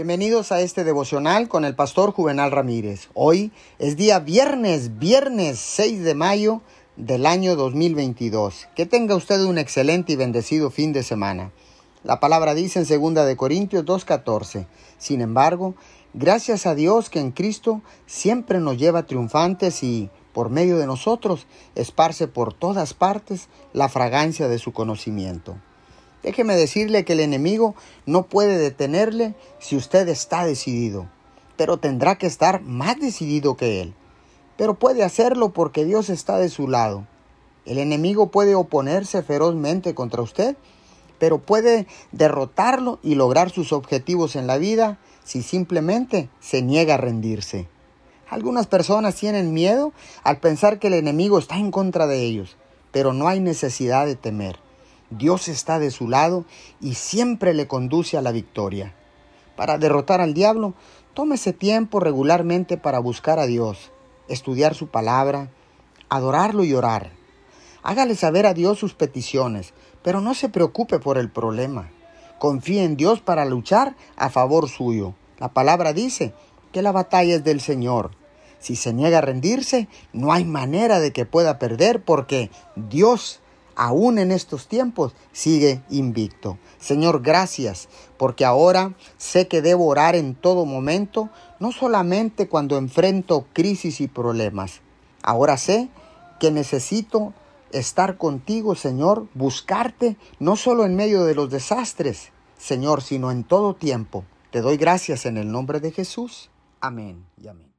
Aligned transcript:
Bienvenidos 0.00 0.50
a 0.50 0.62
este 0.62 0.82
devocional 0.82 1.46
con 1.46 1.66
el 1.66 1.74
pastor 1.74 2.12
Juvenal 2.12 2.50
Ramírez. 2.52 3.10
Hoy 3.12 3.52
es 3.78 3.98
día 3.98 4.18
viernes, 4.18 4.98
viernes 4.98 5.58
6 5.58 6.02
de 6.04 6.14
mayo 6.14 6.62
del 6.96 7.26
año 7.26 7.54
2022. 7.54 8.68
Que 8.74 8.86
tenga 8.86 9.14
usted 9.14 9.42
un 9.42 9.58
excelente 9.58 10.14
y 10.14 10.16
bendecido 10.16 10.70
fin 10.70 10.94
de 10.94 11.02
semana. 11.02 11.52
La 12.02 12.18
palabra 12.18 12.54
dice 12.54 12.78
en 12.78 12.86
2 12.86 13.26
de 13.26 13.36
Corintios 13.36 13.84
2:14. 13.84 14.66
Sin 14.96 15.20
embargo, 15.20 15.74
gracias 16.14 16.64
a 16.64 16.74
Dios 16.74 17.10
que 17.10 17.20
en 17.20 17.32
Cristo 17.32 17.82
siempre 18.06 18.58
nos 18.58 18.78
lleva 18.78 19.04
triunfantes 19.04 19.82
y 19.82 20.08
por 20.32 20.48
medio 20.48 20.78
de 20.78 20.86
nosotros 20.86 21.46
esparce 21.74 22.26
por 22.26 22.54
todas 22.54 22.94
partes 22.94 23.50
la 23.74 23.90
fragancia 23.90 24.48
de 24.48 24.58
su 24.58 24.72
conocimiento. 24.72 25.58
Déjeme 26.22 26.54
decirle 26.54 27.04
que 27.04 27.14
el 27.14 27.20
enemigo 27.20 27.74
no 28.04 28.26
puede 28.26 28.58
detenerle 28.58 29.34
si 29.58 29.76
usted 29.76 30.06
está 30.08 30.44
decidido, 30.44 31.08
pero 31.56 31.78
tendrá 31.78 32.16
que 32.16 32.26
estar 32.26 32.60
más 32.60 32.98
decidido 33.00 33.56
que 33.56 33.80
él. 33.80 33.94
Pero 34.56 34.74
puede 34.74 35.02
hacerlo 35.02 35.50
porque 35.50 35.86
Dios 35.86 36.10
está 36.10 36.36
de 36.36 36.50
su 36.50 36.68
lado. 36.68 37.06
El 37.64 37.78
enemigo 37.78 38.30
puede 38.30 38.54
oponerse 38.54 39.22
ferozmente 39.22 39.94
contra 39.94 40.20
usted, 40.20 40.56
pero 41.18 41.38
puede 41.38 41.86
derrotarlo 42.12 42.98
y 43.02 43.14
lograr 43.14 43.50
sus 43.50 43.72
objetivos 43.72 44.36
en 44.36 44.46
la 44.46 44.58
vida 44.58 44.98
si 45.24 45.42
simplemente 45.42 46.28
se 46.40 46.60
niega 46.60 46.94
a 46.94 46.98
rendirse. 46.98 47.68
Algunas 48.28 48.66
personas 48.66 49.16
tienen 49.16 49.52
miedo 49.52 49.92
al 50.22 50.38
pensar 50.38 50.78
que 50.78 50.86
el 50.86 50.94
enemigo 50.94 51.38
está 51.38 51.56
en 51.56 51.70
contra 51.70 52.06
de 52.06 52.22
ellos, 52.22 52.56
pero 52.92 53.12
no 53.12 53.28
hay 53.28 53.40
necesidad 53.40 54.06
de 54.06 54.16
temer. 54.16 54.58
Dios 55.10 55.48
está 55.48 55.78
de 55.78 55.90
su 55.90 56.08
lado 56.08 56.44
y 56.80 56.94
siempre 56.94 57.52
le 57.52 57.66
conduce 57.66 58.16
a 58.16 58.22
la 58.22 58.30
victoria. 58.30 58.94
Para 59.56 59.76
derrotar 59.76 60.20
al 60.20 60.34
diablo, 60.34 60.74
tómese 61.14 61.52
tiempo 61.52 61.98
regularmente 61.98 62.76
para 62.76 63.00
buscar 63.00 63.38
a 63.40 63.46
Dios, 63.46 63.90
estudiar 64.28 64.74
su 64.74 64.86
palabra, 64.86 65.50
adorarlo 66.08 66.64
y 66.64 66.74
orar. 66.74 67.10
Hágale 67.82 68.14
saber 68.14 68.46
a 68.46 68.54
Dios 68.54 68.78
sus 68.78 68.94
peticiones, 68.94 69.74
pero 70.02 70.20
no 70.20 70.34
se 70.34 70.48
preocupe 70.48 70.98
por 70.98 71.18
el 71.18 71.28
problema. 71.28 71.90
Confíe 72.38 72.84
en 72.84 72.96
Dios 72.96 73.20
para 73.20 73.44
luchar 73.44 73.96
a 74.16 74.30
favor 74.30 74.68
suyo. 74.68 75.14
La 75.38 75.52
palabra 75.52 75.92
dice 75.92 76.32
que 76.72 76.82
la 76.82 76.92
batalla 76.92 77.34
es 77.34 77.44
del 77.44 77.60
Señor. 77.60 78.12
Si 78.60 78.76
se 78.76 78.92
niega 78.92 79.18
a 79.18 79.22
rendirse, 79.22 79.88
no 80.12 80.32
hay 80.32 80.44
manera 80.44 81.00
de 81.00 81.12
que 81.12 81.26
pueda 81.26 81.58
perder 81.58 82.04
porque 82.04 82.50
Dios 82.76 83.40
aún 83.80 84.18
en 84.18 84.30
estos 84.30 84.68
tiempos, 84.68 85.14
sigue 85.32 85.80
invicto. 85.88 86.58
Señor, 86.78 87.22
gracias, 87.22 87.88
porque 88.18 88.44
ahora 88.44 88.94
sé 89.16 89.48
que 89.48 89.62
debo 89.62 89.86
orar 89.86 90.16
en 90.16 90.34
todo 90.34 90.66
momento, 90.66 91.30
no 91.60 91.72
solamente 91.72 92.46
cuando 92.46 92.76
enfrento 92.76 93.46
crisis 93.54 94.02
y 94.02 94.06
problemas. 94.06 94.82
Ahora 95.22 95.56
sé 95.56 95.88
que 96.38 96.50
necesito 96.50 97.32
estar 97.72 98.18
contigo, 98.18 98.74
Señor, 98.74 99.28
buscarte, 99.32 100.18
no 100.38 100.56
solo 100.56 100.84
en 100.84 100.94
medio 100.94 101.24
de 101.24 101.34
los 101.34 101.48
desastres, 101.48 102.32
Señor, 102.58 103.00
sino 103.00 103.30
en 103.30 103.44
todo 103.44 103.74
tiempo. 103.74 104.24
Te 104.50 104.60
doy 104.60 104.76
gracias 104.76 105.24
en 105.24 105.38
el 105.38 105.50
nombre 105.50 105.80
de 105.80 105.90
Jesús. 105.90 106.50
Amén 106.82 107.24
y 107.42 107.48
amén. 107.48 107.69